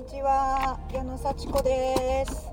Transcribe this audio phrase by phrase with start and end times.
[0.00, 0.80] にちは。
[0.94, 2.48] 矢野幸子です。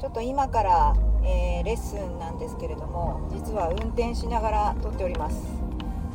[0.00, 0.94] ちょっと今から、
[1.24, 5.36] えーレッスンなんですけれども実は運転しながら撮っております。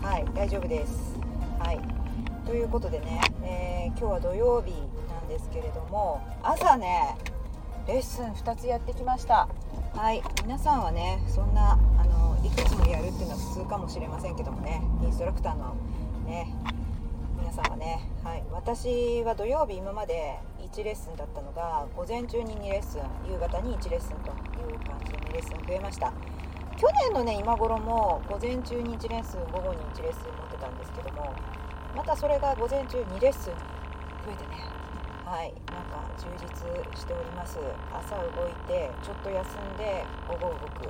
[0.04, 1.16] はい大丈夫です。
[1.58, 1.80] はい。
[2.46, 4.74] ということでね、えー今日は土曜日
[5.10, 7.16] なんですけれども朝ね
[7.88, 9.48] レッスン2つやってきました。
[9.96, 15.78] はい皆さんはねそんなあのいくつもやるっていうのは普通かもしれませんけどもねインストラクターの
[16.26, 16.54] ね
[17.42, 20.40] 皆さんはね、はい、私は土曜日今まで
[20.72, 26.14] 1レッスンだったのが午前中に2レッスン夕方に1レッスンという感じで2レッスン増えました。
[26.78, 31.36] 去年のね今頃も午前中に1レッスン午後に1レッスン持ってたんですけども
[31.96, 33.54] またそれが午前中2レッスン
[34.24, 34.64] 増えてね
[35.26, 36.48] はいなんか充実
[36.98, 37.60] しております。
[37.92, 40.90] 朝動いてちょっと休んで午後動く。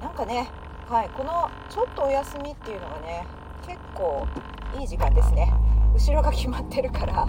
[0.00, 0.48] なんかね
[0.88, 3.26] はいこのちょっとお休みっていうのがね
[3.66, 4.26] 結構
[4.78, 5.52] いい時間ですね。
[5.94, 7.28] 後ろが決まってるから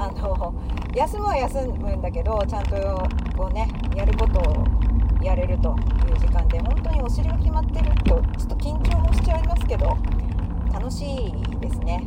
[0.00, 0.54] あの
[0.94, 2.76] 休むは休むんだけどちゃんと
[3.36, 4.66] こうねやることを
[5.22, 5.76] やれると
[6.08, 9.96] いう時間で本当にお尻が決まってるとちょっと緊張もしちゃいますけど
[10.72, 12.04] 楽しいですね。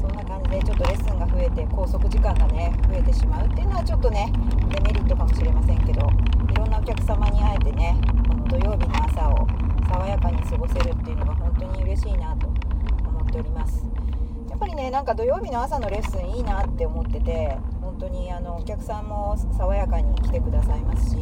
[0.00, 4.32] そんな感じでちょっとレッスンが増えて拘束時間がね増えてしまうっていうのはちょっとね
[4.72, 6.08] デメリットかもしれませんけど
[6.50, 7.96] いろんなお客様に会えてね
[8.28, 9.46] この土曜日の朝を
[9.88, 12.46] 爽やかに過ごせるっていうのが本当に嬉しいなと
[13.08, 14.05] 思っております。
[14.56, 21.16] っぱりねなんか土曜日の朝のレッスンいいなって思ってて本当にあのお客さんも爽やかに来てくださいますし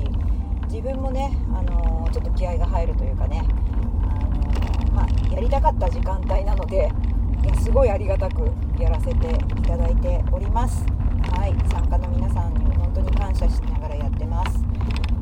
[0.69, 6.93] 自分もねあのちょっと気合が入るというかねあの、まあ、やりたかった時間帯なので
[7.43, 10.87] いやすごいありがたくやらせていただいております。
[11.37, 14.63] はい参加の皆さんに本当に感謝しながらやってます。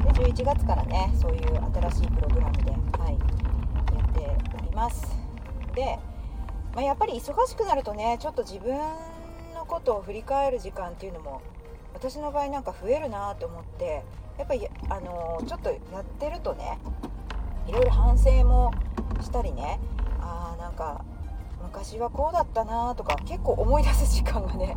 [0.05, 1.41] で11月からねそういう
[1.73, 3.19] 新しいプログラムで、はい、
[3.95, 5.17] やっております。
[5.75, 5.99] で、
[6.75, 8.77] まあ、やっぱり忙しくなるとねちょっと自分
[9.55, 11.43] のことを振り返る時間っていうのも
[11.95, 14.03] 私の場合なんか増えるなと思って
[14.39, 16.79] やっぱりあのちょっとやってるとね
[17.67, 18.73] いろいろ反省も
[19.21, 19.79] したりね
[20.21, 21.05] あーなんか
[21.63, 24.77] 昔はこうだったなとか結構思い出す時間がね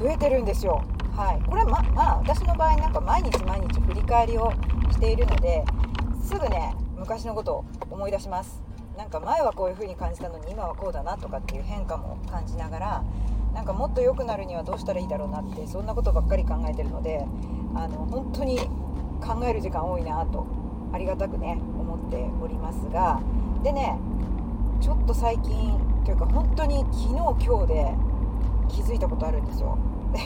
[0.00, 0.82] 増えてるんですよ。
[1.14, 1.42] はい。
[1.48, 4.50] これはままあ私の場合なんか毎日毎日振り返りを
[4.90, 5.64] しているので
[6.24, 8.61] すぐね昔のことを思い出します。
[8.96, 13.04] なんか前はこういう風に感じたのに今はこうだなとかっていう変化も感じながら
[13.54, 17.24] なんかもっと良くなるにはどうしたらいいだろうなってそんなことばっかり考えてるので
[17.74, 18.58] あの本当に
[19.20, 20.46] 考える時間多いなと
[20.92, 23.20] ありがたくね思っておりますが
[23.62, 23.98] でね
[24.80, 27.94] ちょっと最近というか本当に昨日今日で
[28.68, 29.78] 気づいたことあるんですよ。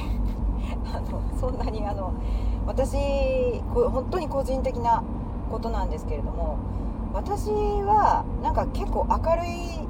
[0.94, 2.12] あのそんなにあの
[2.66, 2.97] 私
[3.72, 5.03] 本当に個人的な
[5.50, 6.59] ことなんですけれども
[7.12, 9.87] 私はなんか結構明るい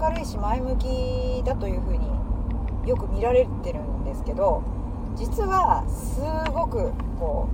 [0.00, 2.08] 明るいし前向きだというふうに
[2.88, 4.62] よく見られてるんですけど
[5.16, 6.20] 実はす
[6.52, 7.48] ごくこ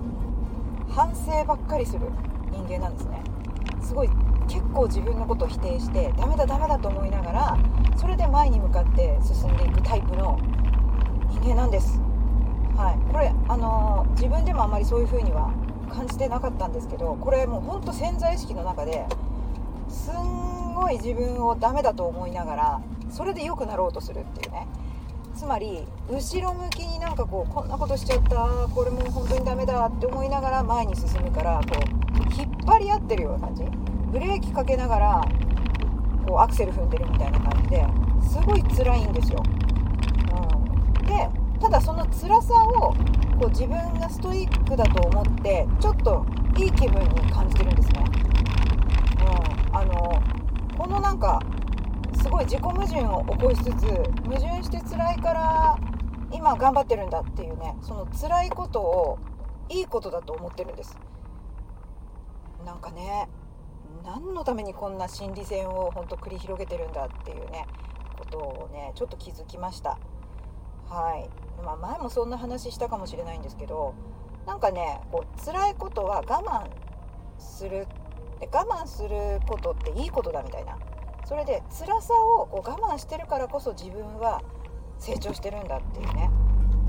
[0.89, 2.01] う反省ばっかりする
[2.51, 3.21] 人間なんですね。
[3.81, 4.09] すごい
[4.47, 7.57] 結構自分のことを否定してダメだダメだと思いながら
[7.97, 10.39] それで前に向かって進んでいくタイプの
[11.29, 11.99] 人間なんです。
[12.75, 13.11] はい。
[13.11, 15.51] これあのー自分でもあんまりそういう風には
[15.87, 19.05] 感じてなかったんですけどこれもうほんと潜在意識の中で
[19.89, 24.67] すんごい自分をダメだと思いながらそれで良くなろうとするっていうね。
[25.35, 33.63] つまり後ろ向きになんかこうこんなことしちゃったこれも本当にダメだって思いながら前に進むからこう引っ張り合ってるような感じ。
[34.11, 35.21] ブレーキかけながら
[36.25, 37.85] こうアクセル踏んでるみたいな感じで
[38.21, 39.43] すごい辛いんですよ、
[40.99, 41.29] うん、で
[41.59, 42.93] ただその辛さを
[43.39, 46.25] こう自分がストイックだと思ってちょっと
[46.57, 48.03] いい気分に感じてるんですね、
[49.71, 50.21] うん、あの
[50.77, 51.41] このなんか
[52.21, 53.85] すごい自己矛盾を起こしつつ
[54.23, 55.77] 矛盾して辛いから
[56.31, 59.19] 今頑張ってるんだっていうねその辛いことを
[59.69, 60.97] いいことだと思ってるんです。
[62.65, 63.29] なんかね
[64.03, 67.65] 何のためにこんな心理戦を本当繰り広げてるんだっていうね
[68.17, 69.97] ことをねちょっと気づきました。
[70.89, 71.29] はい、
[71.63, 73.93] まあ、前もそんな話したかもしれないんですけど
[74.45, 76.69] なんかねこう辛いことは我慢
[77.39, 77.87] する
[78.39, 79.09] で我慢する
[79.47, 80.77] ことっていいことだみたいな。
[81.25, 84.41] それで辛さをこう我慢してるからこそ自分は
[84.97, 86.29] 成長してるんだっていうね。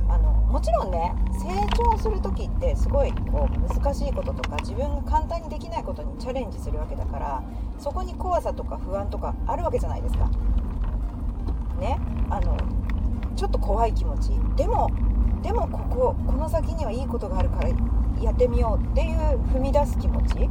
[0.09, 7.43] あのもちろんね成長する時ってすごいこう難しいこととか自分が簡単にできないことにチャレンジするわけだから
[7.79, 10.31] そこに怖さとか不安とかあるわけじゃないですか。
[11.81, 11.99] ね。
[12.31, 12.57] あの
[13.39, 14.31] ちょっと怖い気持ち。
[14.57, 14.91] でも
[15.43, 17.69] でもこここの先にはいいことがあるから
[18.21, 19.17] やってみようっていう
[19.55, 20.51] 踏み出す気持ち。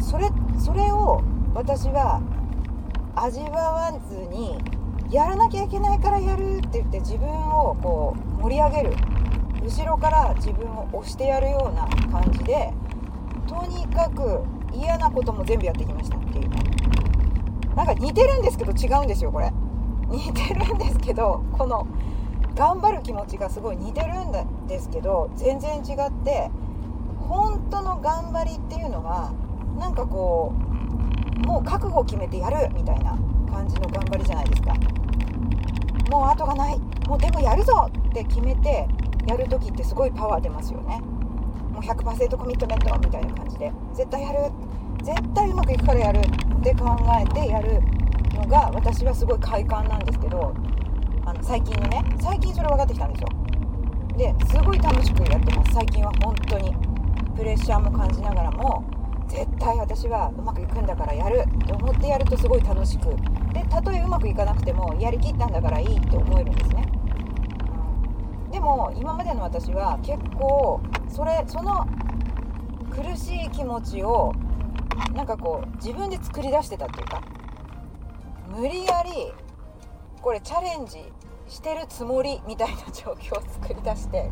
[0.00, 0.28] それ
[0.58, 1.22] それを
[1.54, 2.20] 私は
[3.14, 4.58] 味わわずに
[5.10, 8.96] やらなきゃいけないからやるって言って自分をこう盛り上げる。
[9.62, 12.74] 後ろから自分を押してやるような感じで
[13.46, 14.42] とにかく
[14.74, 16.48] 嫌なことも全部やってきましたっていう。
[16.48, 16.56] ね
[17.76, 19.52] なんか似てるんですけど違うんですよこれ。
[20.16, 21.86] 似てるんですけどこの
[22.54, 26.50] 頑張る気持ちがすごい似てるんですけど全然違って
[27.28, 29.32] 本当の頑張りっていうのは
[29.78, 33.18] なんかこうもう覚悟を決めてやるみたいな
[33.50, 34.74] 感じの頑張りじゃないですか。
[36.10, 36.78] もう後がない。
[37.08, 38.86] もうでもやるぞって決めて
[39.26, 41.00] やる時ってすごいパワー出ますよね。
[41.72, 43.72] もう100%コミットメントみたいな感じで。
[43.94, 44.52] 絶対やる。
[45.02, 47.82] 絶対うまくいくからやるって考えてやる。
[48.34, 50.54] のが私はすごい快感なんですけど
[51.24, 53.28] あの最近のね最近それ分かってきたんですよ。
[54.16, 55.74] ですごい楽しくやってます。
[55.74, 56.74] 最近は本当に。
[57.34, 58.84] プレッシャーも感じながらも
[59.26, 63.06] 絶対私はうまくいくんだからやると思ってやるとすごい楽しく。
[63.52, 66.88] でたとえうまくいかなくてもやりきったんだからいいって思えるんですね、
[68.46, 71.86] うん、でも今までの私は結構それその
[72.90, 74.32] 苦しい気持ちを
[75.14, 77.22] なんかこう自分で作り出してたっていうか
[78.48, 79.32] 無理やり
[80.22, 80.98] これチャレンジ
[81.48, 84.30] してるつもりみたいな状況を作り出して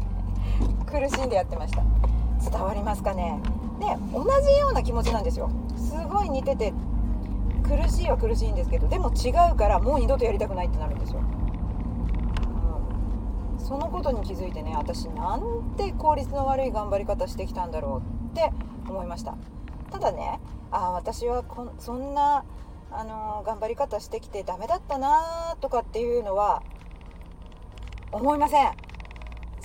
[0.86, 1.82] 苦しんでやってました。
[2.50, 3.40] 伝わりますかね？
[3.78, 5.50] で同じような気持ちなんですよ。
[5.76, 6.72] すごい似てて
[7.62, 11.22] 苦しいは苦しいんですけどでも違うからもう二度とやりたくないってなるんですよ、う
[13.56, 18.50] ん、そのことに気づいてね私なんて効率の悪い頑張り方してきたんだろうって
[18.88, 19.36] 思いました。
[19.90, 22.44] ただねああ私はこそんな
[22.94, 26.62] あの、頑張り方してきてダメだったなとかっていうのは
[28.12, 28.72] 思いません。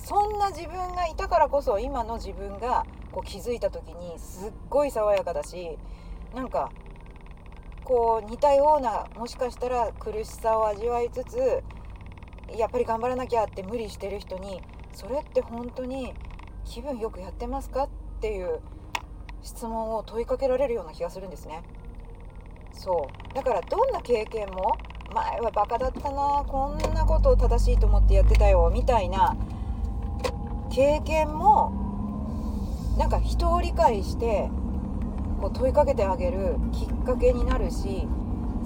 [0.08, 5.76] そんな自分がいたからこそ今の自分がこう気づいた時にすっごい爽やかだし
[6.34, 6.72] なんか
[7.84, 11.62] こう似たようなもしかしたら苦しさを味わいつつ
[12.56, 16.14] やっぱり頑張らなきゃって無理してる人にそれって本当に
[16.64, 17.88] 気分よくやってますかっ
[18.20, 18.60] ていう
[19.42, 21.62] 質問を問いかけられるような気がするんですね。
[22.72, 23.34] そう。
[23.34, 24.76] だからどんな経験も
[25.14, 29.36] 前はバカだったなこんなことを正しいと思ってやってたよみたいな
[30.70, 31.72] 経験も
[32.98, 34.50] なんか人を理解して
[35.40, 38.06] こう問いかけてあげるきっかけになるし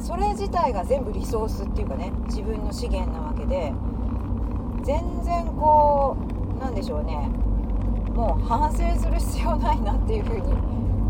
[0.01, 3.73] それ自体が全部リソースっていうかね自分の資源なわけで
[4.83, 6.17] 全然こ
[6.57, 7.29] うなんでしょうね
[8.15, 10.53] もう反省する必要ないなっていうふうに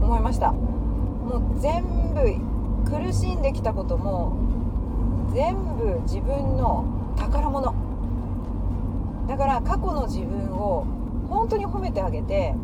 [0.02, 0.52] 思いました。
[0.52, 1.82] もう全
[2.14, 2.51] 部
[2.84, 4.36] 苦しんできたことも
[5.32, 6.84] 全部自分の
[7.16, 7.74] 宝物。
[9.28, 10.84] だから過去の自分を
[11.28, 12.54] 本当に褒めてあげて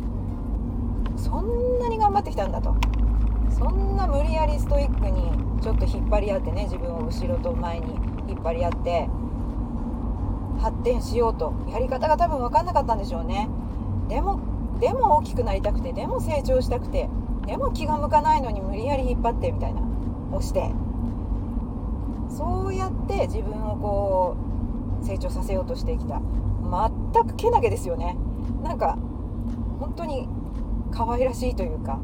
[1.15, 2.75] そんなに頑張ってきたんだと。
[3.49, 5.31] そんな無理やりストイックに
[5.61, 7.95] ちょっと引っ張り合ってね自分を後ろと前に
[8.27, 9.09] 引っ張り合って
[10.61, 11.53] 発展しようと。
[11.69, 13.49] やり方が多分分かんなかったんでしょうね。
[14.07, 14.39] でも
[14.79, 17.09] でも大きくなりたくてでも成長したくて
[17.45, 19.81] でも気が向かないのに無理やり引っ張ってみたいな。
[20.31, 20.71] 押して
[22.29, 24.35] そうやって自分をこ
[25.01, 26.21] う成長させようとしてきた。
[27.11, 28.15] 全くけなげですよね。
[28.61, 28.97] なんか
[29.79, 30.27] 本当に
[30.91, 31.99] 可愛らしいというか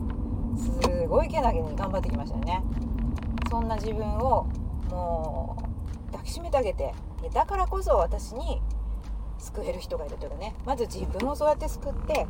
[0.58, 2.64] すごいけなげに頑張ってきましたよね。
[3.50, 4.48] そんな自分を
[4.90, 5.58] も
[6.10, 6.94] う抱きしめてあげて
[7.34, 8.62] だからこそ私に
[9.38, 10.56] 救える人がいるというかね。
[10.66, 12.26] まず自分をそうやって救って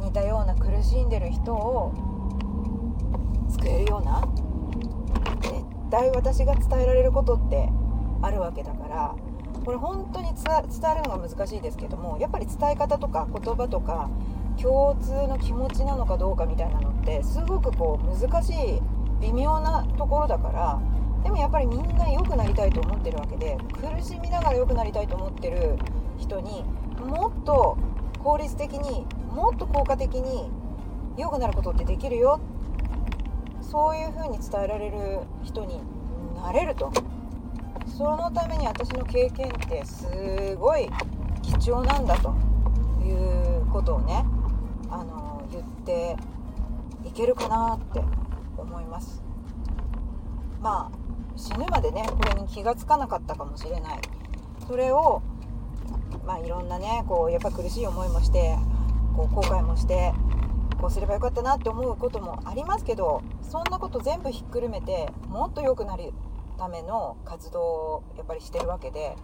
[0.00, 1.92] 似たような苦しんでる人を
[3.48, 4.28] 救えるような
[5.40, 5.52] 絶
[5.90, 7.68] 対私が伝えられることって
[8.22, 9.14] あるわけだから
[9.64, 14.10] これ本当に伝えるのが難しいですけどもやっぱり伝え方とか言葉とか
[14.60, 18.80] 共通の気持ちなのかどうかみたいなのってすごくこう難しい
[19.20, 20.80] 微妙なところだから
[21.22, 25.76] でもやっぱりみんな良くなりたいと思ってるわけで苦しみながら良くなりたいと思ってる
[26.18, 26.64] 人に
[26.98, 27.78] もっと
[28.22, 30.50] 効率的にもっと効果的に
[31.16, 32.40] 良くなることってできるよ
[33.72, 35.80] そういう風に伝えられる人に
[36.36, 36.92] なれると。
[37.96, 40.90] そのために私の経験ってすごい
[41.40, 42.34] 貴重なんだと。
[43.02, 44.24] いうことをね
[44.88, 46.16] あの言って
[47.04, 48.00] いけるかなって
[48.58, 49.22] 思います。
[50.60, 54.00] まあ死ぬまでねこれに気が付かなかったかもしれない。
[54.68, 55.22] それを
[56.26, 58.56] まあいろんなねこうやっぱ苦しい思いもして
[59.16, 60.12] こう後悔もして
[60.82, 66.12] こうすればよかったなって思うこともありますけどそんなこと全部ひっくるめてもっと良くなる
[66.58, 69.16] ための活動をやっぱりしてるわけで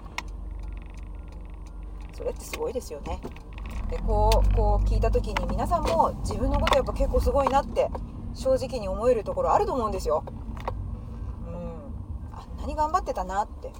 [2.13, 3.21] それってすごいですよね。
[3.91, 7.89] でこうこう聞いた時に皆さんも自分のことやっぱ結構すごいなって
[8.35, 10.23] 正直に思えるところあると思うんですよ。
[11.47, 13.73] うん、あんなに頑張ってたなって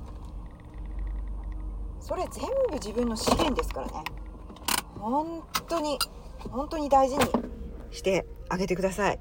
[2.01, 4.05] それ全部自分の資源ですからね
[4.99, 5.99] 本当に
[6.51, 7.48] 本当に大事に
[7.91, 9.21] してあげてください。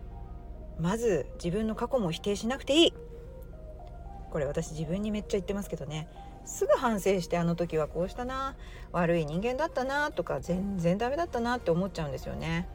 [0.79, 2.93] まず自分の過去も否定しなくていい。
[4.31, 6.07] これ私自分にめっちゃ言ってますけどね。
[6.45, 8.55] すぐ反省してあの時はこうしたな
[8.93, 12.69] 悪い人間だったなとか全然ダメだったなって思っちゃうんですよね。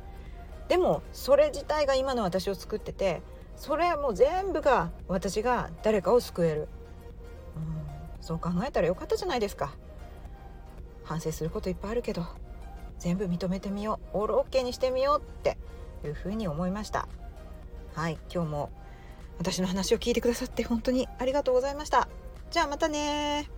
[0.69, 3.23] でもそれ自体が今の私を作ってて
[3.57, 6.69] それもう全部が私が誰かを救える、
[7.57, 9.75] うん、そう考えたらよかったじゃないですか。
[11.05, 12.25] 反省することいっぱいあるけど
[12.99, 14.19] 全部認めてみよう。
[14.19, 15.57] オールオッケーにしてみようって。
[16.07, 17.09] いうふうに思いました。
[17.95, 18.71] はい今日も
[19.39, 22.09] 私の話を聞いてくださって本当にありがとうございました。
[22.51, 23.51] じゃあまたね